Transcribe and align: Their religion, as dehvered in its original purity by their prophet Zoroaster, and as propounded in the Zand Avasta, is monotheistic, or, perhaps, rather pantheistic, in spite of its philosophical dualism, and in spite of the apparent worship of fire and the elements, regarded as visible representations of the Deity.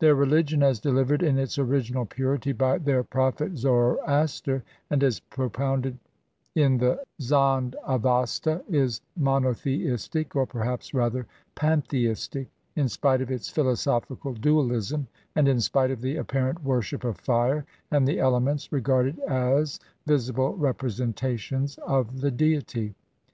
Their 0.00 0.14
religion, 0.14 0.62
as 0.62 0.82
dehvered 0.82 1.22
in 1.22 1.38
its 1.38 1.58
original 1.58 2.04
purity 2.04 2.52
by 2.52 2.76
their 2.76 3.02
prophet 3.02 3.56
Zoroaster, 3.56 4.62
and 4.90 5.02
as 5.02 5.20
propounded 5.20 5.96
in 6.54 6.76
the 6.76 7.02
Zand 7.22 7.74
Avasta, 7.88 8.62
is 8.68 9.00
monotheistic, 9.16 10.36
or, 10.36 10.44
perhaps, 10.44 10.92
rather 10.92 11.26
pantheistic, 11.54 12.48
in 12.76 12.86
spite 12.90 13.22
of 13.22 13.30
its 13.30 13.48
philosophical 13.48 14.34
dualism, 14.34 15.06
and 15.34 15.48
in 15.48 15.58
spite 15.58 15.90
of 15.90 16.02
the 16.02 16.16
apparent 16.16 16.62
worship 16.62 17.02
of 17.02 17.16
fire 17.16 17.64
and 17.90 18.06
the 18.06 18.20
elements, 18.20 18.70
regarded 18.72 19.18
as 19.20 19.80
visible 20.04 20.54
representations 20.54 21.78
of 21.86 22.20
the 22.20 22.30
Deity. 22.30 22.94